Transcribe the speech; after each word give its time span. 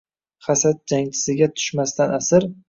„Hasad 0.47 0.79
jangchisiga 0.93 1.49
tushmasdan 1.59 2.11
asir 2.19 2.51